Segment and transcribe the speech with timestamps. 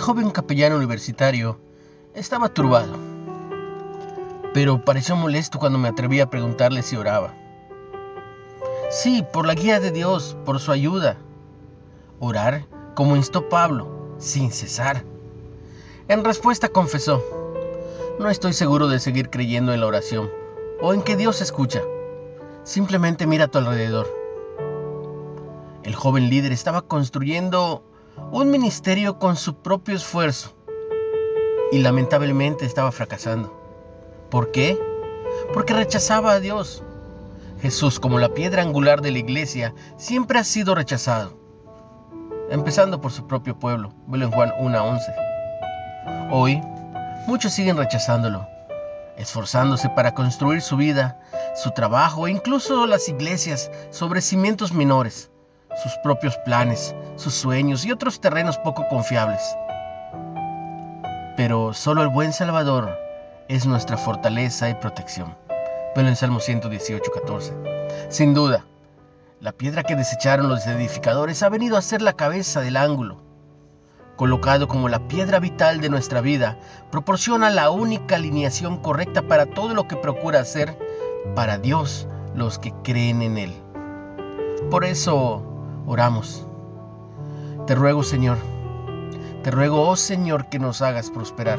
[0.00, 1.58] joven capellán universitario
[2.14, 2.96] estaba turbado,
[4.54, 7.34] pero pareció molesto cuando me atreví a preguntarle si oraba.
[8.90, 11.16] Sí, por la guía de Dios, por su ayuda.
[12.20, 15.04] Orar, como instó Pablo, sin cesar.
[16.08, 17.22] En respuesta confesó,
[18.18, 20.30] no estoy seguro de seguir creyendo en la oración
[20.80, 21.80] o en que Dios escucha.
[22.64, 24.06] Simplemente mira a tu alrededor.
[25.82, 27.82] El joven líder estaba construyendo
[28.16, 30.54] un ministerio con su propio esfuerzo
[31.70, 33.58] y lamentablemente estaba fracasando.
[34.30, 34.78] ¿Por qué?
[35.52, 36.82] Porque rechazaba a Dios.
[37.60, 41.38] Jesús, como la piedra angular de la iglesia, siempre ha sido rechazado,
[42.50, 43.92] empezando por su propio pueblo.
[44.06, 46.30] Velo en Juan 1.11.
[46.30, 46.60] Hoy,
[47.26, 48.46] muchos siguen rechazándolo,
[49.16, 51.20] esforzándose para construir su vida,
[51.54, 55.31] su trabajo e incluso las iglesias sobre cimientos menores
[55.82, 59.56] sus propios planes, sus sueños y otros terrenos poco confiables.
[61.36, 62.98] Pero solo el buen Salvador
[63.48, 65.36] es nuestra fortaleza y protección.
[65.96, 67.54] Velo en Salmo 118, 14.
[68.08, 68.64] Sin duda,
[69.40, 73.20] la piedra que desecharon los edificadores ha venido a ser la cabeza del ángulo.
[74.16, 76.58] Colocado como la piedra vital de nuestra vida,
[76.90, 80.78] proporciona la única alineación correcta para todo lo que procura hacer
[81.34, 83.52] para Dios los que creen en Él.
[84.70, 85.51] Por eso,
[85.86, 86.46] Oramos.
[87.66, 88.38] Te ruego, Señor,
[89.42, 91.58] te ruego, oh Señor, que nos hagas prosperar.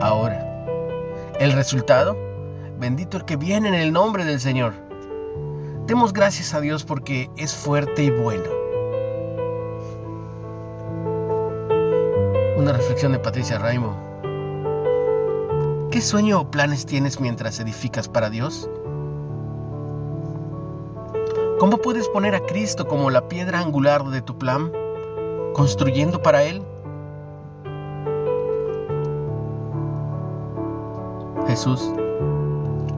[0.00, 0.66] Ahora,
[1.40, 2.16] el resultado,
[2.78, 4.72] bendito el que viene en el nombre del Señor.
[5.86, 8.44] Demos gracias a Dios porque es fuerte y bueno.
[12.56, 13.96] Una reflexión de Patricia Raimo.
[15.90, 18.70] ¿Qué sueño o planes tienes mientras edificas para Dios?
[21.58, 24.72] ¿Cómo puedes poner a Cristo como la piedra angular de tu plan,
[25.54, 26.62] construyendo para Él?
[31.46, 31.92] Jesús,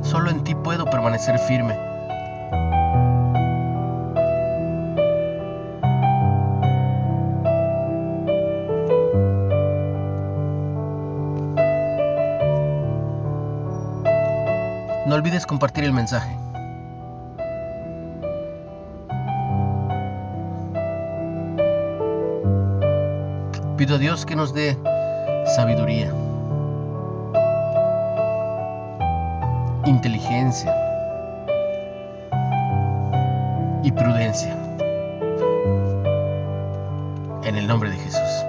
[0.00, 1.76] solo en ti puedo permanecer firme.
[15.06, 16.45] No olvides compartir el mensaje.
[23.76, 24.74] Pido a Dios que nos dé
[25.54, 26.10] sabiduría,
[29.84, 30.74] inteligencia
[33.82, 34.56] y prudencia.
[37.44, 38.46] En el nombre de Jesús.